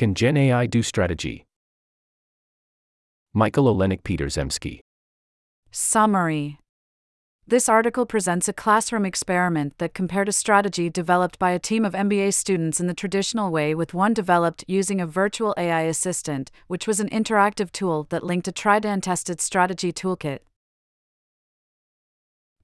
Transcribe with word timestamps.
Can 0.00 0.14
Gen 0.14 0.36
AI 0.38 0.64
do 0.64 0.82
strategy? 0.82 1.44
Michael 3.34 3.66
Olenko 3.66 4.02
Peterzemski. 4.02 4.80
Summary 5.70 6.58
This 7.46 7.68
article 7.68 8.06
presents 8.06 8.48
a 8.48 8.54
classroom 8.54 9.04
experiment 9.04 9.76
that 9.76 9.92
compared 9.92 10.30
a 10.30 10.32
strategy 10.32 10.88
developed 10.88 11.38
by 11.38 11.50
a 11.50 11.58
team 11.58 11.84
of 11.84 11.92
MBA 11.92 12.32
students 12.32 12.80
in 12.80 12.86
the 12.86 12.94
traditional 12.94 13.50
way 13.50 13.74
with 13.74 13.92
one 13.92 14.14
developed 14.14 14.64
using 14.66 15.02
a 15.02 15.06
virtual 15.06 15.54
AI 15.58 15.82
assistant, 15.82 16.50
which 16.66 16.86
was 16.86 16.98
an 16.98 17.10
interactive 17.10 17.70
tool 17.70 18.06
that 18.08 18.24
linked 18.24 18.48
a 18.48 18.52
tried 18.52 18.86
and 18.86 19.02
tested 19.02 19.38
strategy 19.38 19.92
toolkit. 19.92 20.38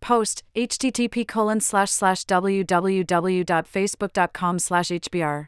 Post 0.01 0.43
http 0.55 1.29
colon 1.29 1.61
slash 1.61 1.91
slash 1.91 2.25
www.facebook.com 2.25 4.59
slash 4.59 4.89
hbr. 4.89 5.47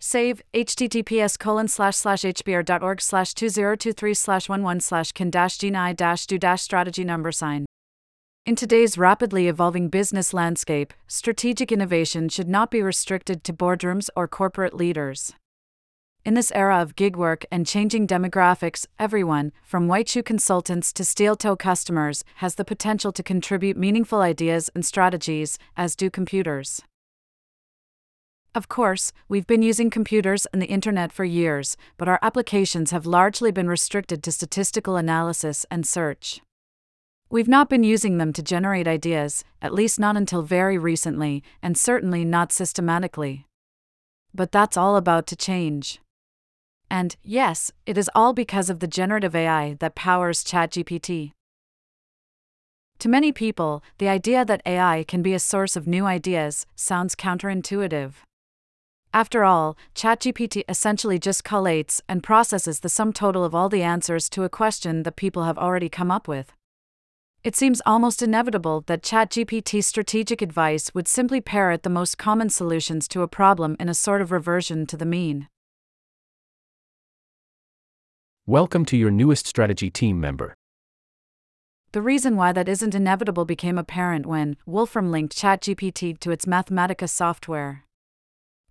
Save 0.00 0.42
https 0.54 1.36
colon 1.36 1.66
slash 1.66 1.96
slash 1.96 2.22
hbr.org 2.22 3.00
slash 3.00 3.34
2023 3.34 4.14
slash 4.14 4.48
11 4.48 4.80
slash 4.80 5.10
can 5.10 5.28
dash 5.28 5.58
gni 5.58 5.96
dash 5.96 6.26
do 6.26 6.38
dash 6.38 6.62
strategy 6.62 7.02
number 7.02 7.32
sign. 7.32 7.66
In 8.46 8.54
today's 8.54 8.96
rapidly 8.96 9.48
evolving 9.48 9.88
business 9.88 10.32
landscape, 10.32 10.94
strategic 11.08 11.72
innovation 11.72 12.28
should 12.28 12.48
not 12.48 12.70
be 12.70 12.80
restricted 12.80 13.42
to 13.42 13.52
boardrooms 13.52 14.08
or 14.14 14.28
corporate 14.28 14.72
leaders. 14.72 15.34
In 16.24 16.34
this 16.34 16.52
era 16.52 16.80
of 16.80 16.94
gig 16.94 17.16
work 17.16 17.44
and 17.50 17.66
changing 17.66 18.06
demographics, 18.06 18.86
everyone, 19.00 19.50
from 19.64 19.88
white 19.88 20.08
shoe 20.08 20.22
consultants 20.22 20.92
to 20.92 21.04
steel 21.04 21.34
toe 21.34 21.56
customers, 21.56 22.24
has 22.36 22.54
the 22.54 22.64
potential 22.64 23.10
to 23.12 23.22
contribute 23.22 23.76
meaningful 23.76 24.20
ideas 24.20 24.70
and 24.74 24.86
strategies, 24.86 25.58
as 25.76 25.96
do 25.96 26.08
computers. 26.08 26.82
Of 28.54 28.68
course, 28.68 29.12
we've 29.28 29.46
been 29.46 29.62
using 29.62 29.90
computers 29.90 30.46
and 30.52 30.60
the 30.60 30.66
internet 30.66 31.12
for 31.12 31.24
years, 31.24 31.76
but 31.96 32.08
our 32.08 32.18
applications 32.22 32.90
have 32.90 33.06
largely 33.06 33.52
been 33.52 33.68
restricted 33.68 34.22
to 34.22 34.32
statistical 34.32 34.96
analysis 34.96 35.66
and 35.70 35.86
search. 35.86 36.40
We've 37.30 37.48
not 37.48 37.68
been 37.68 37.84
using 37.84 38.16
them 38.16 38.32
to 38.32 38.42
generate 38.42 38.88
ideas, 38.88 39.44
at 39.60 39.74
least 39.74 40.00
not 40.00 40.16
until 40.16 40.40
very 40.40 40.78
recently, 40.78 41.42
and 41.62 41.76
certainly 41.76 42.24
not 42.24 42.52
systematically. 42.52 43.44
But 44.34 44.50
that's 44.50 44.78
all 44.78 44.96
about 44.96 45.26
to 45.26 45.36
change. 45.36 46.00
And, 46.90 47.16
yes, 47.22 47.70
it 47.84 47.98
is 47.98 48.10
all 48.14 48.32
because 48.32 48.70
of 48.70 48.80
the 48.80 48.86
generative 48.86 49.36
AI 49.36 49.76
that 49.80 49.94
powers 49.94 50.42
ChatGPT. 50.42 51.32
To 53.00 53.08
many 53.10 53.30
people, 53.30 53.82
the 53.98 54.08
idea 54.08 54.44
that 54.46 54.62
AI 54.64 55.04
can 55.06 55.22
be 55.22 55.34
a 55.34 55.38
source 55.38 55.76
of 55.76 55.86
new 55.86 56.06
ideas 56.06 56.66
sounds 56.74 57.14
counterintuitive. 57.14 58.14
After 59.14 59.42
all, 59.42 59.76
ChatGPT 59.94 60.64
essentially 60.68 61.18
just 61.18 61.42
collates 61.42 62.02
and 62.08 62.22
processes 62.22 62.80
the 62.80 62.90
sum 62.90 63.12
total 63.12 63.42
of 63.42 63.54
all 63.54 63.70
the 63.70 63.82
answers 63.82 64.28
to 64.30 64.44
a 64.44 64.50
question 64.50 65.02
that 65.04 65.16
people 65.16 65.44
have 65.44 65.56
already 65.56 65.88
come 65.88 66.10
up 66.10 66.28
with. 66.28 66.52
It 67.42 67.56
seems 67.56 67.80
almost 67.86 68.20
inevitable 68.20 68.82
that 68.86 69.02
ChatGPT's 69.02 69.86
strategic 69.86 70.42
advice 70.42 70.92
would 70.92 71.08
simply 71.08 71.40
parrot 71.40 71.84
the 71.84 71.90
most 71.90 72.18
common 72.18 72.50
solutions 72.50 73.08
to 73.08 73.22
a 73.22 73.28
problem 73.28 73.76
in 73.80 73.88
a 73.88 73.94
sort 73.94 74.20
of 74.20 74.30
reversion 74.30 74.86
to 74.86 74.96
the 74.96 75.06
mean. 75.06 75.48
Welcome 78.46 78.84
to 78.86 78.96
your 78.96 79.10
newest 79.10 79.46
strategy 79.46 79.88
team 79.88 80.20
member. 80.20 80.54
The 81.92 82.02
reason 82.02 82.36
why 82.36 82.52
that 82.52 82.68
isn't 82.68 82.94
inevitable 82.94 83.46
became 83.46 83.78
apparent 83.78 84.26
when 84.26 84.58
Wolfram 84.66 85.10
linked 85.10 85.34
ChatGPT 85.34 86.18
to 86.20 86.30
its 86.30 86.44
Mathematica 86.44 87.08
software. 87.08 87.84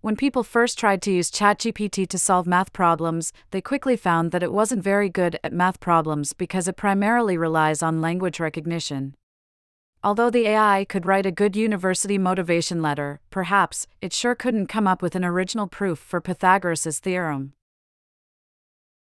When 0.00 0.14
people 0.14 0.44
first 0.44 0.78
tried 0.78 1.02
to 1.02 1.10
use 1.10 1.28
ChatGPT 1.28 2.06
to 2.06 2.18
solve 2.18 2.46
math 2.46 2.72
problems, 2.72 3.32
they 3.50 3.60
quickly 3.60 3.96
found 3.96 4.30
that 4.30 4.44
it 4.44 4.52
wasn't 4.52 4.84
very 4.84 5.08
good 5.08 5.40
at 5.42 5.52
math 5.52 5.80
problems 5.80 6.32
because 6.32 6.68
it 6.68 6.76
primarily 6.76 7.36
relies 7.36 7.82
on 7.82 8.00
language 8.00 8.38
recognition. 8.38 9.16
Although 10.04 10.30
the 10.30 10.46
AI 10.46 10.86
could 10.88 11.04
write 11.04 11.26
a 11.26 11.32
good 11.32 11.56
university 11.56 12.16
motivation 12.16 12.80
letter, 12.80 13.18
perhaps, 13.30 13.88
it 14.00 14.12
sure 14.12 14.36
couldn't 14.36 14.68
come 14.68 14.86
up 14.86 15.02
with 15.02 15.16
an 15.16 15.24
original 15.24 15.66
proof 15.66 15.98
for 15.98 16.20
Pythagoras' 16.20 17.00
theorem. 17.00 17.54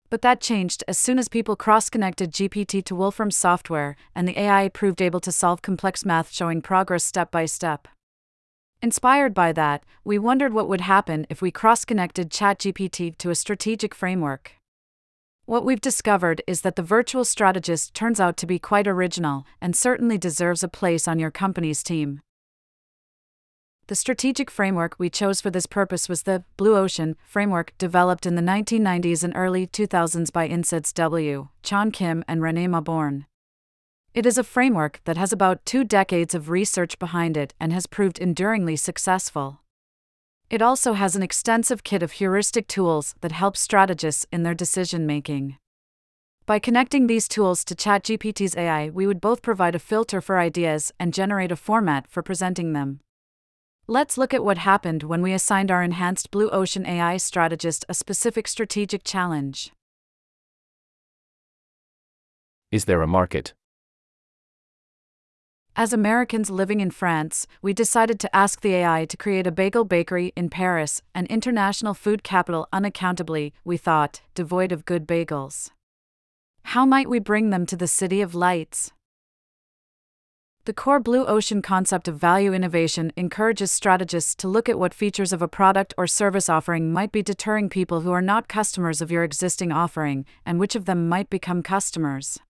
But 0.09 0.22
that 0.22 0.41
changed 0.41 0.84
as 0.88 0.97
soon 0.97 1.19
as 1.19 1.28
people 1.28 1.54
cross 1.54 1.91
connected 1.91 2.32
GPT 2.32 2.82
to 2.87 2.94
Wolfram's 2.94 3.37
software, 3.37 3.94
and 4.15 4.27
the 4.27 4.41
AI 4.41 4.71
proved 4.71 5.03
able 5.03 5.21
to 5.21 5.31
solve 5.31 5.60
complex 5.60 6.06
math 6.06 6.32
showing 6.32 6.62
progress 6.62 7.04
step 7.04 7.31
by 7.31 7.44
step. 7.44 7.88
Inspired 8.81 9.34
by 9.34 9.53
that, 9.53 9.83
we 10.05 10.19
wondered 10.19 10.53
what 10.53 10.69
would 10.69 10.83
happen 10.83 11.27
if 11.28 11.43
we 11.43 11.50
cross 11.50 11.84
connected 11.84 12.31
ChatGPT 12.31 13.19
to 13.19 13.31
a 13.31 13.34
strategic 13.34 13.93
framework. 13.93 14.53
What 15.47 15.65
we've 15.65 15.81
discovered 15.81 16.43
is 16.47 16.61
that 16.61 16.77
the 16.77 16.83
virtual 16.83 17.25
strategist 17.25 17.93
turns 17.93 18.21
out 18.21 18.37
to 18.37 18.47
be 18.47 18.61
quite 18.61 18.87
original 18.87 19.44
and 19.61 19.75
certainly 19.75 20.16
deserves 20.16 20.62
a 20.62 20.69
place 20.69 21.09
on 21.09 21.19
your 21.19 21.33
company's 21.33 21.83
team. 21.83 22.21
The 23.89 23.97
strategic 23.97 24.49
framework 24.49 24.95
we 24.99 25.10
chose 25.10 25.41
for 25.41 25.50
this 25.50 25.66
purpose 25.66 26.09
was 26.09 26.22
the 26.22 26.45
Blue 26.56 26.77
Ocean 26.77 27.16
framework 27.25 27.72
developed 27.78 28.27
in 28.27 28.37
the 28.37 28.43
1990s 28.43 29.25
and 29.25 29.33
early 29.34 29.66
2000s 29.66 30.31
by 30.31 30.47
INSEAD's 30.47 30.93
W. 30.93 31.49
Chan 31.62 31.91
Kim 31.93 32.22
and 32.28 32.43
Renee 32.43 32.69
Mauborgne. 32.69 33.25
It 34.18 34.26
is 34.26 34.36
a 34.36 34.42
framework 34.42 35.00
that 35.04 35.16
has 35.16 35.32
about 35.32 35.64
two 35.64 35.84
decades 35.84 36.34
of 36.34 36.50
research 36.50 36.98
behind 36.98 37.36
it 37.36 37.54
and 37.60 37.72
has 37.72 37.86
proved 37.86 38.18
enduringly 38.18 38.74
successful. 38.74 39.60
It 40.50 40.60
also 40.60 40.94
has 40.94 41.14
an 41.14 41.22
extensive 41.22 41.84
kit 41.84 42.02
of 42.02 42.10
heuristic 42.10 42.66
tools 42.66 43.14
that 43.20 43.30
help 43.30 43.56
strategists 43.56 44.26
in 44.32 44.42
their 44.42 44.54
decision 44.54 45.06
making. 45.06 45.56
By 46.46 46.58
connecting 46.58 47.06
these 47.06 47.28
tools 47.28 47.64
to 47.66 47.76
ChatGPT's 47.76 48.56
AI, 48.56 48.88
we 48.90 49.06
would 49.06 49.20
both 49.20 49.40
provide 49.40 49.76
a 49.76 49.78
filter 49.78 50.20
for 50.20 50.40
ideas 50.40 50.92
and 50.98 51.14
generate 51.14 51.52
a 51.52 51.56
format 51.56 52.08
for 52.08 52.20
presenting 52.20 52.72
them. 52.72 52.98
Let's 53.86 54.18
look 54.18 54.34
at 54.34 54.42
what 54.42 54.58
happened 54.58 55.04
when 55.04 55.22
we 55.22 55.32
assigned 55.32 55.70
our 55.70 55.84
enhanced 55.84 56.32
Blue 56.32 56.50
Ocean 56.50 56.84
AI 56.84 57.18
strategist 57.18 57.84
a 57.88 57.94
specific 57.94 58.48
strategic 58.48 59.04
challenge. 59.04 59.70
Is 62.72 62.86
there 62.86 63.00
a 63.00 63.06
market? 63.06 63.54
As 65.78 65.93
Americans 65.93 66.50
living 66.50 66.81
in 66.81 66.91
France, 66.91 67.47
we 67.62 67.72
decided 67.72 68.19
to 68.19 68.34
ask 68.34 68.62
the 68.62 68.75
AI 68.75 69.05
to 69.05 69.16
create 69.16 69.47
a 69.47 69.53
bagel 69.53 69.84
bakery 69.84 70.33
in 70.34 70.50
Paris, 70.50 71.03
an 71.15 71.27
international 71.27 71.94
food 71.94 72.25
capital 72.25 72.66
unaccountably, 72.72 73.53
we 73.65 73.77
thought, 73.77 74.22
devoid 74.34 74.72
of 74.72 74.84
good 74.84 75.06
bagels. 75.06 75.71
How 76.75 76.84
might 76.84 77.09
we 77.09 77.21
bring 77.21 77.50
them 77.50 77.65
to 77.65 77.77
the 77.77 77.87
City 77.87 78.21
of 78.21 78.34
Lights? 78.34 78.91
The 80.65 80.72
core 80.72 80.99
Blue 80.99 81.25
Ocean 81.25 81.62
concept 81.62 82.09
of 82.09 82.16
value 82.16 82.53
innovation 82.53 83.12
encourages 83.16 83.71
strategists 83.71 84.34
to 84.34 84.49
look 84.49 84.69
at 84.69 84.81
what 84.81 84.93
features 84.93 85.33
of 85.33 85.43
a 85.43 85.47
product 85.47 85.95
or 85.97 86.09
service 86.09 86.49
offering 86.49 86.93
might 86.93 87.12
be 87.12 87.22
deterring 87.22 87.69
people 87.69 88.00
who 88.00 88.10
are 88.10 88.21
not 88.21 88.49
customers 88.49 89.00
of 89.00 89.12
your 89.12 89.22
existing 89.22 89.71
offering, 89.71 90.27
and 90.45 90.59
which 90.59 90.75
of 90.75 90.87
them 90.87 91.09
might 91.09 91.31
become 91.31 91.62
customers. 91.62 92.41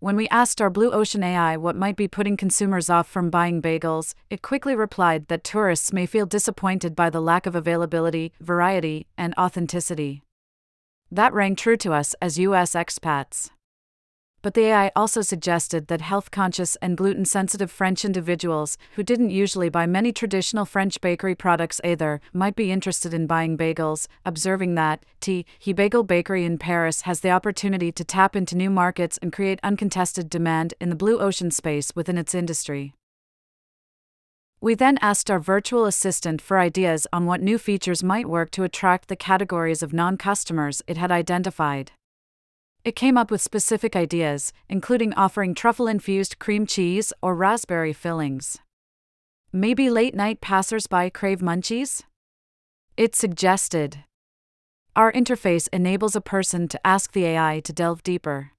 When 0.00 0.14
we 0.14 0.28
asked 0.28 0.60
our 0.60 0.70
Blue 0.70 0.92
Ocean 0.92 1.24
AI 1.24 1.56
what 1.56 1.74
might 1.74 1.96
be 1.96 2.06
putting 2.06 2.36
consumers 2.36 2.88
off 2.88 3.08
from 3.08 3.30
buying 3.30 3.60
bagels, 3.60 4.14
it 4.30 4.42
quickly 4.42 4.76
replied 4.76 5.26
that 5.26 5.42
tourists 5.42 5.92
may 5.92 6.06
feel 6.06 6.24
disappointed 6.24 6.94
by 6.94 7.10
the 7.10 7.20
lack 7.20 7.46
of 7.46 7.56
availability, 7.56 8.32
variety, 8.40 9.08
and 9.16 9.34
authenticity. 9.36 10.22
That 11.10 11.34
rang 11.34 11.56
true 11.56 11.76
to 11.78 11.92
us 11.92 12.14
as 12.22 12.38
US 12.38 12.74
expats 12.74 13.50
but 14.42 14.54
the 14.54 14.66
AI 14.66 14.90
also 14.94 15.20
suggested 15.20 15.88
that 15.88 16.00
health 16.00 16.30
conscious 16.30 16.76
and 16.76 16.96
gluten 16.96 17.24
sensitive 17.24 17.70
French 17.70 18.04
individuals, 18.04 18.78
who 18.94 19.02
didn't 19.02 19.30
usually 19.30 19.68
buy 19.68 19.86
many 19.86 20.12
traditional 20.12 20.64
French 20.64 21.00
bakery 21.00 21.34
products 21.34 21.80
either, 21.82 22.20
might 22.32 22.54
be 22.54 22.70
interested 22.70 23.12
in 23.12 23.26
buying 23.26 23.56
bagels, 23.56 24.06
observing 24.24 24.74
that 24.74 25.04
T. 25.20 25.44
He 25.58 25.72
Bagel 25.72 26.04
Bakery 26.04 26.44
in 26.44 26.58
Paris 26.58 27.02
has 27.02 27.20
the 27.20 27.30
opportunity 27.30 27.90
to 27.92 28.04
tap 28.04 28.36
into 28.36 28.56
new 28.56 28.70
markets 28.70 29.18
and 29.20 29.32
create 29.32 29.60
uncontested 29.62 30.30
demand 30.30 30.74
in 30.80 30.88
the 30.88 30.96
blue 30.96 31.18
ocean 31.18 31.50
space 31.50 31.92
within 31.94 32.16
its 32.16 32.34
industry. 32.34 32.94
We 34.60 34.74
then 34.74 34.98
asked 35.00 35.30
our 35.30 35.38
virtual 35.38 35.84
assistant 35.84 36.42
for 36.42 36.58
ideas 36.58 37.06
on 37.12 37.26
what 37.26 37.40
new 37.40 37.58
features 37.58 38.02
might 38.02 38.28
work 38.28 38.50
to 38.52 38.64
attract 38.64 39.08
the 39.08 39.14
categories 39.14 39.84
of 39.84 39.92
non 39.92 40.16
customers 40.16 40.82
it 40.88 40.96
had 40.96 41.12
identified. 41.12 41.92
It 42.84 42.96
came 42.96 43.18
up 43.18 43.30
with 43.30 43.42
specific 43.42 43.94
ideas, 43.96 44.52
including 44.68 45.12
offering 45.14 45.54
truffle 45.54 45.88
infused 45.88 46.38
cream 46.38 46.66
cheese 46.66 47.12
or 47.20 47.34
raspberry 47.34 47.92
fillings. 47.92 48.58
Maybe 49.52 49.90
late 49.90 50.14
night 50.14 50.40
passersby 50.40 51.10
crave 51.10 51.40
munchies? 51.40 52.02
It 52.96 53.14
suggested. 53.14 54.04
Our 54.96 55.12
interface 55.12 55.68
enables 55.72 56.16
a 56.16 56.20
person 56.20 56.68
to 56.68 56.86
ask 56.86 57.12
the 57.12 57.24
AI 57.24 57.60
to 57.60 57.72
delve 57.72 58.02
deeper. 58.02 58.52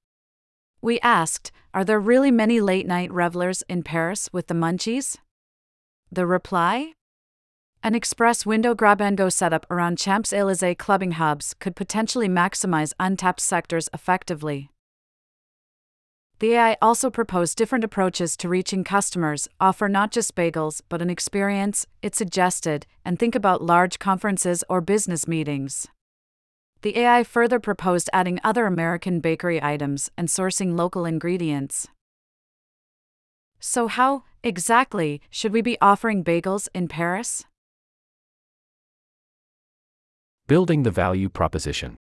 We 0.81 0.99
asked, 1.01 1.51
Are 1.73 1.83
there 1.83 1.99
really 1.99 2.31
many 2.31 2.61
late 2.61 2.87
night 2.87 3.11
revelers 3.11 3.63
in 3.67 3.83
Paris 3.83 4.29
with 4.31 4.47
the 4.47 4.53
munchies? 4.53 5.17
The 6.11 6.25
reply? 6.25 6.93
An 7.81 7.95
express 7.95 8.45
window 8.45 8.75
grab 8.75 8.99
and 8.99 9.17
go 9.17 9.29
setup 9.29 9.65
around 9.71 9.97
Champs 9.97 10.33
Elysees 10.33 10.75
clubbing 10.77 11.11
hubs 11.11 11.53
could 11.59 11.77
potentially 11.77 12.27
maximize 12.27 12.91
untapped 12.99 13.39
sectors 13.39 13.87
effectively. 13.93 14.69
The 16.39 16.53
AI 16.55 16.77
also 16.81 17.09
proposed 17.09 17.57
different 17.57 17.85
approaches 17.85 18.35
to 18.37 18.49
reaching 18.49 18.83
customers, 18.83 19.47
offer 19.61 19.87
not 19.87 20.11
just 20.11 20.35
bagels, 20.35 20.81
but 20.89 21.01
an 21.01 21.09
experience, 21.09 21.85
it 22.01 22.15
suggested, 22.15 22.85
and 23.05 23.17
think 23.17 23.33
about 23.33 23.61
large 23.61 23.97
conferences 23.97 24.61
or 24.67 24.81
business 24.81 25.25
meetings. 25.25 25.87
The 26.81 26.97
AI 26.99 27.23
further 27.23 27.59
proposed 27.59 28.09
adding 28.11 28.41
other 28.43 28.65
American 28.65 29.21
bakery 29.21 29.61
items 29.63 30.09
and 30.17 30.27
sourcing 30.27 30.77
local 30.77 31.05
ingredients. 31.05 31.87
So, 33.61 33.87
how, 33.87 34.23
exactly, 34.43 35.21
should 35.29 35.53
we 35.53 35.61
be 35.61 35.77
offering 35.81 36.23
bagels 36.25 36.67
in 36.73 36.89
Paris? 36.89 37.45
Building 40.49 40.81
the 40.81 40.89
value 40.89 41.29
proposition. 41.29 41.95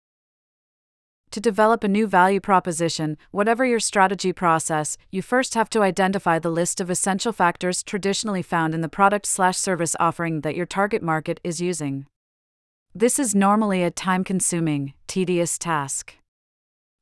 To 1.32 1.40
develop 1.40 1.82
a 1.82 1.88
new 1.88 2.06
value 2.06 2.38
proposition, 2.38 3.18
whatever 3.32 3.64
your 3.64 3.80
strategy 3.80 4.32
process, 4.32 4.96
you 5.10 5.20
first 5.20 5.54
have 5.54 5.68
to 5.70 5.82
identify 5.82 6.38
the 6.38 6.48
list 6.48 6.80
of 6.80 6.88
essential 6.88 7.32
factors 7.32 7.82
traditionally 7.82 8.42
found 8.42 8.72
in 8.72 8.82
the 8.82 8.88
product 8.88 9.26
slash 9.26 9.56
service 9.56 9.96
offering 9.98 10.42
that 10.42 10.54
your 10.54 10.64
target 10.64 11.02
market 11.02 11.40
is 11.42 11.60
using. 11.60 12.06
This 12.94 13.18
is 13.18 13.34
normally 13.34 13.82
a 13.82 13.90
time-consuming, 13.90 14.94
tedious 15.08 15.58
task. 15.58 16.14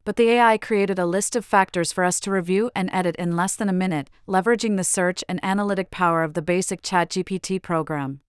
But 0.07 0.17
the 0.17 0.31
AI 0.31 0.57
created 0.57 0.99
a 0.99 1.05
list 1.05 1.37
of 1.37 1.45
factors 1.45 1.93
for 1.93 2.05
us 2.05 2.21
to 2.21 2.31
review 2.31 2.71
and 2.75 2.89
edit 2.91 3.17
in 3.17 3.37
less 3.37 3.55
than 3.55 3.69
a 3.69 3.75
minute, 3.75 4.09
leveraging 4.27 4.79
the 4.79 4.83
search 4.83 5.23
and 5.29 5.41
analytic 5.45 5.91
power 5.91 6.23
of 6.23 6.33
the 6.33 6.41
basic 6.41 6.81
ChatGPT 6.81 7.61
program. 7.61 8.23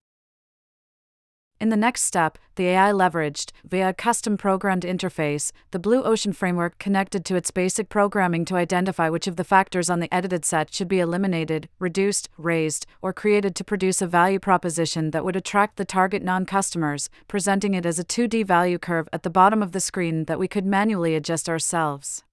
In 1.57 1.69
the 1.69 1.77
next 1.77 2.01
step, 2.01 2.37
the 2.55 2.67
AI 2.67 2.91
leveraged, 2.91 3.51
via 3.63 3.89
a 3.89 3.93
custom 3.93 4.35
programmed 4.35 4.83
interface, 4.83 5.53
the 5.71 5.79
Blue 5.79 6.03
Ocean 6.03 6.33
framework 6.33 6.77
connected 6.79 7.23
to 7.25 7.37
its 7.37 7.49
basic 7.49 7.87
programming 7.87 8.43
to 8.45 8.57
identify 8.57 9.09
which 9.09 9.25
of 9.25 9.37
the 9.37 9.45
factors 9.45 9.89
on 9.89 10.01
the 10.01 10.13
edited 10.13 10.43
set 10.43 10.73
should 10.73 10.89
be 10.89 10.99
eliminated, 10.99 11.69
reduced, 11.79 12.27
raised, 12.37 12.85
or 13.01 13.13
created 13.13 13.55
to 13.55 13.63
produce 13.63 14.01
a 14.01 14.07
value 14.07 14.39
proposition 14.39 15.11
that 15.11 15.23
would 15.23 15.37
attract 15.37 15.77
the 15.77 15.85
target 15.85 16.21
non 16.21 16.45
customers, 16.45 17.09
presenting 17.29 17.73
it 17.73 17.85
as 17.85 17.99
a 17.99 18.03
2D 18.03 18.45
value 18.45 18.77
curve 18.77 19.07
at 19.13 19.23
the 19.23 19.29
bottom 19.29 19.63
of 19.63 19.71
the 19.71 19.79
screen 19.79 20.25
that 20.25 20.39
we 20.39 20.49
could 20.49 20.65
manually 20.65 21.15
adjust 21.15 21.47
ourselves. 21.47 22.24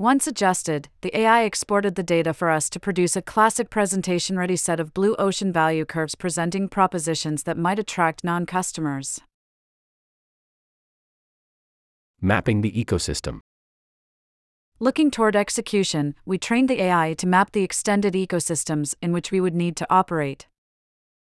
Once 0.00 0.28
adjusted, 0.28 0.88
the 1.00 1.18
AI 1.18 1.42
exported 1.42 1.96
the 1.96 2.04
data 2.04 2.32
for 2.32 2.50
us 2.50 2.70
to 2.70 2.78
produce 2.78 3.16
a 3.16 3.20
classic 3.20 3.68
presentation 3.68 4.38
ready 4.38 4.54
set 4.54 4.78
of 4.78 4.94
blue 4.94 5.16
ocean 5.16 5.52
value 5.52 5.84
curves 5.84 6.14
presenting 6.14 6.68
propositions 6.68 7.42
that 7.42 7.58
might 7.58 7.80
attract 7.80 8.22
non 8.22 8.46
customers. 8.46 9.20
Mapping 12.20 12.60
the 12.60 12.70
ecosystem. 12.70 13.40
Looking 14.78 15.10
toward 15.10 15.34
execution, 15.34 16.14
we 16.24 16.38
trained 16.38 16.70
the 16.70 16.80
AI 16.80 17.14
to 17.14 17.26
map 17.26 17.50
the 17.50 17.64
extended 17.64 18.14
ecosystems 18.14 18.94
in 19.02 19.10
which 19.10 19.32
we 19.32 19.40
would 19.40 19.56
need 19.56 19.74
to 19.78 19.86
operate 19.90 20.46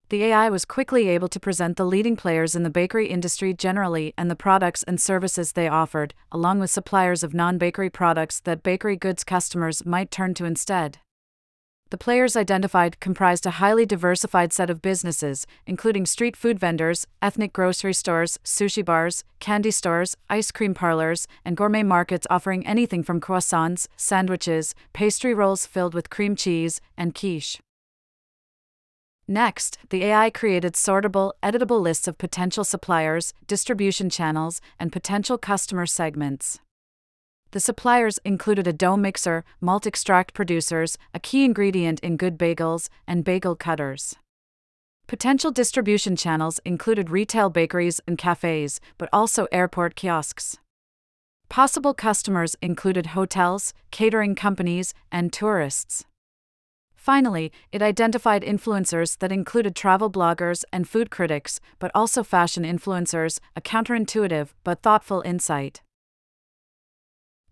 the 0.09 0.23
AI 0.23 0.49
was 0.49 0.65
quickly 0.65 1.07
able 1.07 1.27
to 1.27 1.39
present 1.39 1.77
the 1.77 1.85
leading 1.85 2.15
players 2.15 2.55
in 2.55 2.63
the 2.63 2.69
bakery 2.71 3.07
industry 3.07 3.53
generally 3.53 4.13
and 4.17 4.29
the 4.29 4.35
products 4.35 4.81
and 4.83 4.99
services 4.99 5.51
they 5.51 5.67
offered, 5.67 6.15
along 6.31 6.59
with 6.59 6.71
suppliers 6.71 7.23
of 7.23 7.35
non 7.35 7.59
bakery 7.59 7.91
products 7.91 8.39
that 8.39 8.63
bakery 8.63 8.95
goods 8.95 9.23
customers 9.23 9.85
might 9.85 10.09
turn 10.09 10.33
to 10.33 10.45
instead. 10.45 10.97
The 11.91 11.97
players 11.97 12.35
identified 12.35 12.99
comprised 12.99 13.45
a 13.45 13.51
highly 13.61 13.85
diversified 13.85 14.51
set 14.51 14.69
of 14.69 14.81
businesses, 14.81 15.47
including 15.67 16.05
street 16.05 16.35
food 16.35 16.59
vendors, 16.59 17.05
ethnic 17.21 17.53
grocery 17.53 17.93
stores, 17.93 18.39
sushi 18.43 18.83
bars, 18.83 19.23
candy 19.39 19.71
stores, 19.71 20.15
ice 20.29 20.51
cream 20.51 20.73
parlors, 20.73 21.27
and 21.45 21.57
gourmet 21.57 21.83
markets 21.83 22.27
offering 22.29 22.65
anything 22.65 23.03
from 23.03 23.21
croissants, 23.21 23.87
sandwiches, 23.95 24.73
pastry 24.93 25.33
rolls 25.35 25.67
filled 25.67 25.93
with 25.93 26.09
cream 26.09 26.35
cheese, 26.35 26.81
and 26.97 27.13
quiche. 27.13 27.59
Next, 29.31 29.77
the 29.91 30.05
AI 30.05 30.31
created 30.31 30.73
sortable, 30.73 31.33
editable 31.43 31.79
lists 31.79 32.07
of 32.07 32.17
potential 32.17 32.63
suppliers, 32.63 33.31
distribution 33.45 34.09
channels, 34.09 34.59
and 34.79 34.91
potential 34.91 35.37
customer 35.37 35.85
segments. 35.85 36.57
The 37.51 37.59
suppliers 37.59 38.17
included 38.25 38.65
a 38.65 38.73
dough 38.73 38.97
mixer, 38.97 39.45
malt 39.61 39.85
extract 39.85 40.33
producers, 40.33 40.97
a 41.13 41.19
key 41.19 41.45
ingredient 41.45 41.99
in 41.99 42.17
good 42.17 42.39
bagels, 42.39 42.89
and 43.05 43.23
bagel 43.23 43.55
cutters. 43.55 44.15
Potential 45.05 45.51
distribution 45.51 46.15
channels 46.15 46.59
included 46.65 47.11
retail 47.11 47.51
bakeries 47.51 48.01
and 48.07 48.17
cafes, 48.17 48.81
but 48.97 49.09
also 49.13 49.45
airport 49.51 49.95
kiosks. 49.95 50.57
Possible 51.49 51.93
customers 51.93 52.55
included 52.63 53.07
hotels, 53.07 53.75
catering 53.91 54.33
companies, 54.33 54.95
and 55.11 55.31
tourists. 55.31 56.05
Finally, 56.99 57.49
it 57.71 57.81
identified 57.81 58.41
influencers 58.41 59.17
that 59.19 59.31
included 59.31 59.73
travel 59.73 60.11
bloggers 60.11 60.65
and 60.73 60.87
food 60.87 61.09
critics, 61.09 61.61
but 61.79 61.89
also 61.95 62.23
fashion 62.23 62.63
influencers, 62.63 63.39
a 63.55 63.61
counterintuitive 63.61 64.49
but 64.65 64.81
thoughtful 64.81 65.21
insight. 65.21 65.81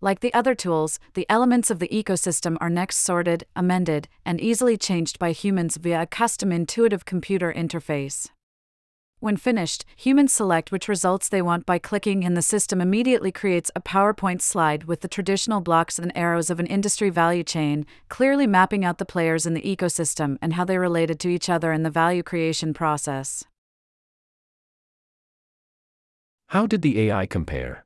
Like 0.01 0.19
the 0.19 0.33
other 0.33 0.53
tools, 0.53 0.99
the 1.13 1.25
elements 1.29 1.71
of 1.71 1.79
the 1.79 1.87
ecosystem 1.87 2.57
are 2.59 2.69
next 2.69 2.97
sorted, 2.97 3.45
amended, 3.55 4.09
and 4.25 4.41
easily 4.41 4.77
changed 4.77 5.17
by 5.17 5.31
humans 5.31 5.77
via 5.77 6.01
a 6.01 6.05
custom 6.05 6.51
intuitive 6.51 7.05
computer 7.05 7.51
interface. 7.53 8.29
When 9.19 9.35
finished, 9.35 9.83
humans 9.95 10.31
select 10.31 10.71
which 10.71 10.87
results 10.87 11.27
they 11.27 11.41
want 11.41 11.65
by 11.65 11.79
clicking, 11.79 12.23
and 12.23 12.37
the 12.37 12.41
system 12.43 12.79
immediately 12.79 13.31
creates 13.31 13.71
a 13.75 13.81
PowerPoint 13.81 14.41
slide 14.41 14.83
with 14.83 15.01
the 15.01 15.07
traditional 15.07 15.59
blocks 15.59 15.97
and 15.97 16.11
arrows 16.15 16.51
of 16.51 16.59
an 16.59 16.67
industry 16.67 17.09
value 17.09 17.43
chain, 17.43 17.87
clearly 18.09 18.45
mapping 18.45 18.85
out 18.85 18.99
the 18.99 19.05
players 19.05 19.47
in 19.47 19.55
the 19.55 19.61
ecosystem 19.63 20.37
and 20.39 20.53
how 20.53 20.63
they 20.63 20.77
related 20.77 21.19
to 21.21 21.29
each 21.29 21.49
other 21.49 21.71
in 21.71 21.81
the 21.81 21.89
value 21.89 22.21
creation 22.21 22.75
process. 22.75 23.43
How 26.49 26.67
did 26.67 26.83
the 26.83 26.99
AI 27.09 27.25
compare? 27.25 27.85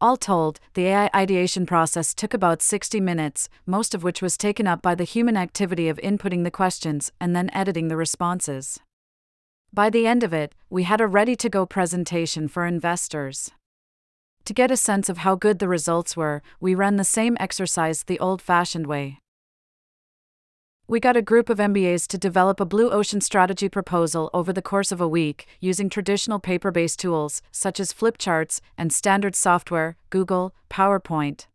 All 0.00 0.16
told, 0.16 0.58
the 0.72 0.86
AI 0.86 1.10
ideation 1.14 1.66
process 1.66 2.14
took 2.14 2.32
about 2.32 2.62
60 2.62 2.98
minutes, 2.98 3.50
most 3.66 3.94
of 3.94 4.02
which 4.02 4.22
was 4.22 4.38
taken 4.38 4.66
up 4.66 4.80
by 4.80 4.94
the 4.94 5.04
human 5.04 5.36
activity 5.36 5.88
of 5.90 5.98
inputting 5.98 6.44
the 6.44 6.50
questions 6.50 7.12
and 7.20 7.36
then 7.36 7.50
editing 7.52 7.88
the 7.88 7.96
responses. 7.96 8.80
By 9.74 9.88
the 9.88 10.06
end 10.06 10.22
of 10.22 10.34
it, 10.34 10.54
we 10.68 10.82
had 10.82 11.00
a 11.00 11.06
ready 11.06 11.34
to 11.36 11.48
go 11.48 11.64
presentation 11.64 12.46
for 12.46 12.66
investors. 12.66 13.50
To 14.44 14.52
get 14.52 14.70
a 14.70 14.76
sense 14.76 15.08
of 15.08 15.18
how 15.18 15.34
good 15.34 15.60
the 15.60 15.68
results 15.68 16.14
were, 16.14 16.42
we 16.60 16.74
ran 16.74 16.96
the 16.96 17.04
same 17.04 17.38
exercise 17.40 18.02
the 18.02 18.20
old 18.20 18.42
fashioned 18.42 18.86
way. 18.86 19.20
We 20.86 21.00
got 21.00 21.16
a 21.16 21.22
group 21.22 21.48
of 21.48 21.56
MBAs 21.56 22.06
to 22.08 22.18
develop 22.18 22.60
a 22.60 22.66
blue 22.66 22.90
ocean 22.90 23.22
strategy 23.22 23.70
proposal 23.70 24.28
over 24.34 24.52
the 24.52 24.60
course 24.60 24.92
of 24.92 25.00
a 25.00 25.08
week 25.08 25.46
using 25.58 25.88
traditional 25.88 26.38
paper 26.38 26.70
based 26.70 27.00
tools 27.00 27.40
such 27.50 27.80
as 27.80 27.94
flipcharts 27.94 28.60
and 28.76 28.92
standard 28.92 29.34
software, 29.34 29.96
Google, 30.10 30.54
PowerPoint. 30.68 31.46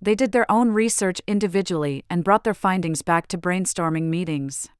They 0.00 0.14
did 0.14 0.32
their 0.32 0.50
own 0.50 0.70
research 0.70 1.20
individually 1.26 2.02
and 2.08 2.24
brought 2.24 2.44
their 2.44 2.54
findings 2.54 3.02
back 3.02 3.26
to 3.28 3.36
brainstorming 3.36 4.04
meetings. 4.04 4.70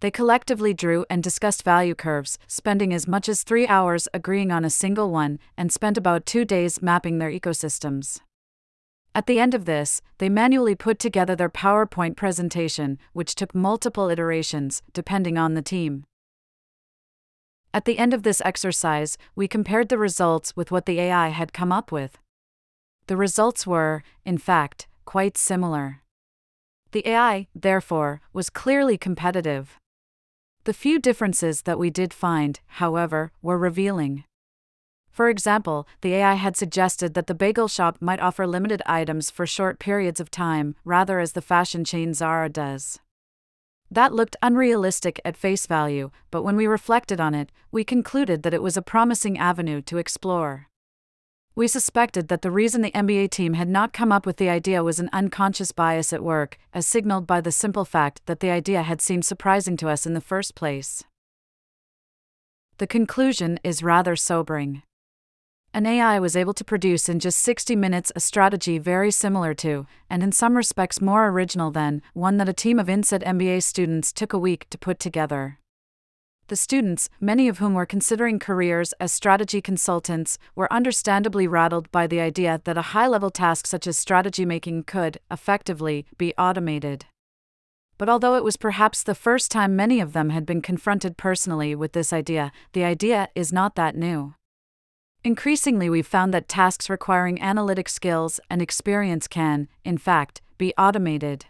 They 0.00 0.10
collectively 0.10 0.74
drew 0.74 1.06
and 1.08 1.22
discussed 1.22 1.62
value 1.62 1.94
curves, 1.94 2.38
spending 2.46 2.92
as 2.92 3.08
much 3.08 3.28
as 3.28 3.42
three 3.42 3.66
hours 3.66 4.08
agreeing 4.12 4.50
on 4.52 4.64
a 4.64 4.70
single 4.70 5.10
one, 5.10 5.38
and 5.56 5.72
spent 5.72 5.96
about 5.96 6.26
two 6.26 6.44
days 6.44 6.82
mapping 6.82 7.18
their 7.18 7.30
ecosystems. 7.30 8.20
At 9.14 9.26
the 9.26 9.38
end 9.38 9.54
of 9.54 9.64
this, 9.64 10.02
they 10.18 10.28
manually 10.28 10.74
put 10.74 10.98
together 10.98 11.36
their 11.36 11.48
PowerPoint 11.48 12.16
presentation, 12.16 12.98
which 13.12 13.36
took 13.36 13.54
multiple 13.54 14.10
iterations, 14.10 14.82
depending 14.92 15.38
on 15.38 15.54
the 15.54 15.62
team. 15.62 16.04
At 17.72 17.84
the 17.84 17.98
end 17.98 18.12
of 18.12 18.24
this 18.24 18.42
exercise, 18.44 19.16
we 19.34 19.48
compared 19.48 19.88
the 19.88 19.98
results 19.98 20.56
with 20.56 20.70
what 20.70 20.86
the 20.86 21.00
AI 21.00 21.28
had 21.28 21.52
come 21.52 21.72
up 21.72 21.92
with. 21.92 22.18
The 23.06 23.16
results 23.16 23.66
were, 23.66 24.02
in 24.24 24.38
fact, 24.38 24.88
quite 25.04 25.38
similar. 25.38 26.00
The 26.92 27.06
AI, 27.08 27.48
therefore, 27.54 28.20
was 28.32 28.50
clearly 28.50 28.96
competitive. 28.96 29.78
The 30.64 30.72
few 30.72 30.98
differences 30.98 31.62
that 31.62 31.78
we 31.78 31.90
did 31.90 32.14
find, 32.14 32.58
however, 32.66 33.32
were 33.42 33.58
revealing. 33.58 34.24
For 35.10 35.28
example, 35.28 35.86
the 36.00 36.14
AI 36.14 36.34
had 36.34 36.56
suggested 36.56 37.12
that 37.12 37.26
the 37.26 37.34
bagel 37.34 37.68
shop 37.68 37.98
might 38.00 38.18
offer 38.18 38.46
limited 38.46 38.80
items 38.86 39.30
for 39.30 39.46
short 39.46 39.78
periods 39.78 40.20
of 40.20 40.30
time, 40.30 40.74
rather 40.82 41.20
as 41.20 41.32
the 41.32 41.42
fashion 41.42 41.84
chain 41.84 42.14
Zara 42.14 42.48
does. 42.48 42.98
That 43.90 44.14
looked 44.14 44.36
unrealistic 44.42 45.20
at 45.22 45.36
face 45.36 45.66
value, 45.66 46.10
but 46.30 46.42
when 46.42 46.56
we 46.56 46.66
reflected 46.66 47.20
on 47.20 47.34
it, 47.34 47.52
we 47.70 47.84
concluded 47.84 48.42
that 48.42 48.54
it 48.54 48.62
was 48.62 48.78
a 48.78 48.82
promising 48.82 49.38
avenue 49.38 49.82
to 49.82 49.98
explore. 49.98 50.68
We 51.56 51.68
suspected 51.68 52.26
that 52.28 52.42
the 52.42 52.50
reason 52.50 52.82
the 52.82 52.90
MBA 52.90 53.30
team 53.30 53.54
had 53.54 53.68
not 53.68 53.92
come 53.92 54.10
up 54.10 54.26
with 54.26 54.38
the 54.38 54.48
idea 54.48 54.82
was 54.82 54.98
an 54.98 55.08
unconscious 55.12 55.70
bias 55.70 56.12
at 56.12 56.24
work, 56.24 56.58
as 56.72 56.84
signaled 56.84 57.28
by 57.28 57.40
the 57.40 57.52
simple 57.52 57.84
fact 57.84 58.22
that 58.26 58.40
the 58.40 58.50
idea 58.50 58.82
had 58.82 59.00
seemed 59.00 59.24
surprising 59.24 59.76
to 59.76 59.88
us 59.88 60.04
in 60.04 60.14
the 60.14 60.20
first 60.20 60.56
place. 60.56 61.04
The 62.78 62.88
conclusion 62.88 63.60
is 63.62 63.84
rather 63.84 64.16
sobering. 64.16 64.82
An 65.72 65.86
AI 65.86 66.18
was 66.18 66.34
able 66.34 66.54
to 66.54 66.64
produce 66.64 67.08
in 67.08 67.20
just 67.20 67.38
60 67.38 67.76
minutes 67.76 68.10
a 68.16 68.20
strategy 68.20 68.78
very 68.78 69.12
similar 69.12 69.54
to, 69.54 69.86
and 70.10 70.24
in 70.24 70.32
some 70.32 70.56
respects 70.56 71.00
more 71.00 71.28
original 71.28 71.70
than, 71.70 72.02
one 72.14 72.36
that 72.38 72.48
a 72.48 72.52
team 72.52 72.80
of 72.80 72.88
INSEAD 72.88 73.22
MBA 73.22 73.62
students 73.62 74.12
took 74.12 74.32
a 74.32 74.38
week 74.38 74.66
to 74.70 74.78
put 74.78 74.98
together. 74.98 75.60
The 76.48 76.56
students, 76.56 77.08
many 77.20 77.48
of 77.48 77.58
whom 77.58 77.72
were 77.72 77.86
considering 77.86 78.38
careers 78.38 78.92
as 79.00 79.12
strategy 79.12 79.62
consultants, 79.62 80.36
were 80.54 80.70
understandably 80.70 81.46
rattled 81.46 81.90
by 81.90 82.06
the 82.06 82.20
idea 82.20 82.60
that 82.64 82.76
a 82.76 82.92
high 82.92 83.06
level 83.06 83.30
task 83.30 83.66
such 83.66 83.86
as 83.86 83.96
strategy 83.96 84.44
making 84.44 84.84
could, 84.84 85.18
effectively, 85.30 86.04
be 86.18 86.34
automated. 86.36 87.06
But 87.96 88.10
although 88.10 88.34
it 88.34 88.44
was 88.44 88.58
perhaps 88.58 89.02
the 89.02 89.14
first 89.14 89.50
time 89.50 89.74
many 89.74 90.00
of 90.00 90.12
them 90.12 90.30
had 90.30 90.44
been 90.44 90.60
confronted 90.60 91.16
personally 91.16 91.74
with 91.74 91.92
this 91.92 92.12
idea, 92.12 92.52
the 92.72 92.84
idea 92.84 93.28
is 93.34 93.52
not 93.52 93.74
that 93.76 93.96
new. 93.96 94.34
Increasingly, 95.22 95.88
we've 95.88 96.06
found 96.06 96.34
that 96.34 96.48
tasks 96.48 96.90
requiring 96.90 97.40
analytic 97.40 97.88
skills 97.88 98.38
and 98.50 98.60
experience 98.60 99.26
can, 99.26 99.68
in 99.82 99.96
fact, 99.96 100.42
be 100.58 100.74
automated. 100.76 101.46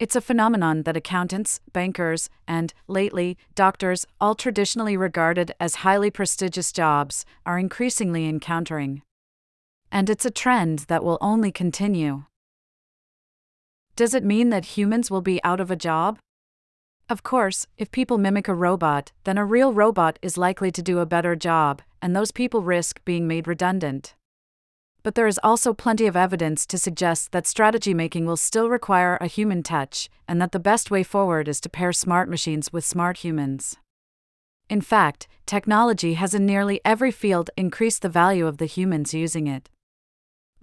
It's 0.00 0.16
a 0.16 0.20
phenomenon 0.20 0.82
that 0.82 0.96
accountants, 0.96 1.60
bankers, 1.72 2.28
and, 2.48 2.74
lately, 2.88 3.38
doctors, 3.54 4.06
all 4.20 4.34
traditionally 4.34 4.96
regarded 4.96 5.52
as 5.60 5.76
highly 5.76 6.10
prestigious 6.10 6.72
jobs, 6.72 7.24
are 7.46 7.60
increasingly 7.60 8.26
encountering. 8.28 9.02
And 9.92 10.10
it's 10.10 10.24
a 10.24 10.32
trend 10.32 10.80
that 10.88 11.04
will 11.04 11.18
only 11.20 11.52
continue. 11.52 12.24
Does 13.94 14.14
it 14.14 14.24
mean 14.24 14.50
that 14.50 14.76
humans 14.76 15.12
will 15.12 15.22
be 15.22 15.42
out 15.44 15.60
of 15.60 15.70
a 15.70 15.76
job? 15.76 16.18
Of 17.08 17.22
course, 17.22 17.68
if 17.78 17.92
people 17.92 18.18
mimic 18.18 18.48
a 18.48 18.54
robot, 18.54 19.12
then 19.22 19.38
a 19.38 19.44
real 19.44 19.72
robot 19.72 20.18
is 20.22 20.36
likely 20.36 20.72
to 20.72 20.82
do 20.82 20.98
a 20.98 21.06
better 21.06 21.36
job, 21.36 21.82
and 22.02 22.16
those 22.16 22.32
people 22.32 22.62
risk 22.62 23.04
being 23.04 23.28
made 23.28 23.46
redundant 23.46 24.16
but 25.04 25.14
there 25.14 25.26
is 25.26 25.38
also 25.44 25.74
plenty 25.74 26.06
of 26.06 26.16
evidence 26.16 26.66
to 26.66 26.78
suggest 26.78 27.30
that 27.30 27.46
strategy 27.46 27.92
making 27.92 28.24
will 28.24 28.38
still 28.38 28.70
require 28.70 29.18
a 29.20 29.26
human 29.26 29.62
touch, 29.62 30.08
and 30.26 30.40
that 30.40 30.50
the 30.52 30.58
best 30.58 30.90
way 30.90 31.02
forward 31.02 31.46
is 31.46 31.60
to 31.60 31.68
pair 31.68 31.92
smart 31.92 32.28
machines 32.28 32.72
with 32.72 32.84
smart 32.84 33.18
humans. 33.18 33.76
In 34.70 34.80
fact, 34.80 35.28
technology 35.44 36.14
has 36.14 36.34
in 36.34 36.46
nearly 36.46 36.80
every 36.86 37.10
field 37.10 37.50
increased 37.54 38.00
the 38.00 38.08
value 38.08 38.46
of 38.46 38.56
the 38.56 38.64
humans 38.64 39.12
using 39.12 39.46
it. 39.46 39.68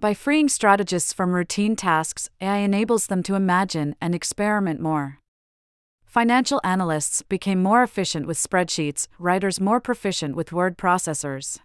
By 0.00 0.12
freeing 0.12 0.48
strategists 0.48 1.12
from 1.12 1.32
routine 1.32 1.76
tasks, 1.76 2.28
AI 2.40 2.56
enables 2.56 3.06
them 3.06 3.22
to 3.22 3.36
imagine 3.36 3.94
and 4.00 4.12
experiment 4.12 4.80
more. 4.80 5.20
Financial 6.04 6.60
analysts 6.64 7.22
became 7.22 7.62
more 7.62 7.84
efficient 7.84 8.26
with 8.26 8.36
spreadsheets, 8.36 9.06
writers 9.20 9.60
more 9.60 9.80
proficient 9.80 10.34
with 10.34 10.52
word 10.52 10.76
processors. 10.76 11.60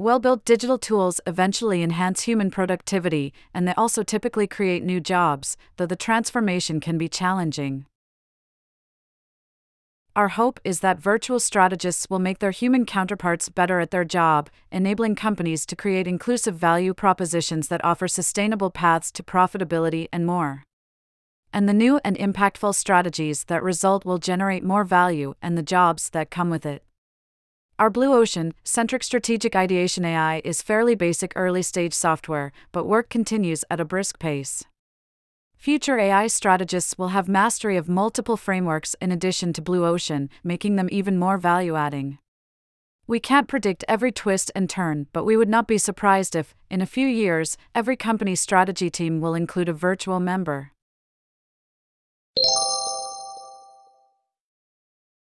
Well 0.00 0.20
built 0.20 0.44
digital 0.44 0.78
tools 0.78 1.20
eventually 1.26 1.82
enhance 1.82 2.22
human 2.22 2.52
productivity, 2.52 3.34
and 3.52 3.66
they 3.66 3.74
also 3.74 4.04
typically 4.04 4.46
create 4.46 4.84
new 4.84 5.00
jobs, 5.00 5.56
though 5.76 5.86
the 5.86 5.96
transformation 5.96 6.78
can 6.78 6.98
be 6.98 7.08
challenging. 7.08 7.84
Our 10.14 10.28
hope 10.28 10.60
is 10.62 10.78
that 10.80 11.00
virtual 11.00 11.40
strategists 11.40 12.08
will 12.08 12.20
make 12.20 12.38
their 12.38 12.52
human 12.52 12.86
counterparts 12.86 13.48
better 13.48 13.80
at 13.80 13.90
their 13.90 14.04
job, 14.04 14.50
enabling 14.70 15.16
companies 15.16 15.66
to 15.66 15.74
create 15.74 16.06
inclusive 16.06 16.54
value 16.54 16.94
propositions 16.94 17.66
that 17.66 17.84
offer 17.84 18.06
sustainable 18.06 18.70
paths 18.70 19.10
to 19.10 19.24
profitability 19.24 20.06
and 20.12 20.24
more. 20.24 20.62
And 21.52 21.68
the 21.68 21.74
new 21.74 21.98
and 22.04 22.16
impactful 22.16 22.76
strategies 22.76 23.44
that 23.44 23.64
result 23.64 24.04
will 24.04 24.18
generate 24.18 24.62
more 24.62 24.84
value 24.84 25.34
and 25.42 25.58
the 25.58 25.62
jobs 25.64 26.10
that 26.10 26.30
come 26.30 26.50
with 26.50 26.64
it. 26.64 26.84
Our 27.78 27.90
Blue 27.90 28.12
Ocean 28.12 28.54
centric 28.64 29.04
strategic 29.04 29.54
ideation 29.54 30.04
AI 30.04 30.42
is 30.44 30.62
fairly 30.62 30.96
basic 30.96 31.32
early 31.36 31.62
stage 31.62 31.94
software, 31.94 32.50
but 32.72 32.88
work 32.88 33.08
continues 33.08 33.64
at 33.70 33.78
a 33.78 33.84
brisk 33.84 34.18
pace. 34.18 34.64
Future 35.56 35.96
AI 35.96 36.26
strategists 36.26 36.98
will 36.98 37.08
have 37.08 37.28
mastery 37.28 37.76
of 37.76 37.88
multiple 37.88 38.36
frameworks 38.36 38.96
in 39.00 39.12
addition 39.12 39.52
to 39.52 39.62
Blue 39.62 39.86
Ocean, 39.86 40.28
making 40.42 40.74
them 40.74 40.88
even 40.90 41.18
more 41.18 41.38
value 41.38 41.76
adding. 41.76 42.18
We 43.06 43.20
can't 43.20 43.46
predict 43.46 43.84
every 43.86 44.10
twist 44.10 44.50
and 44.56 44.68
turn, 44.68 45.06
but 45.12 45.24
we 45.24 45.36
would 45.36 45.48
not 45.48 45.68
be 45.68 45.78
surprised 45.78 46.34
if, 46.34 46.56
in 46.68 46.82
a 46.82 46.86
few 46.86 47.06
years, 47.06 47.56
every 47.76 47.96
company's 47.96 48.40
strategy 48.40 48.90
team 48.90 49.20
will 49.20 49.34
include 49.34 49.68
a 49.68 49.72
virtual 49.72 50.18
member. 50.18 50.72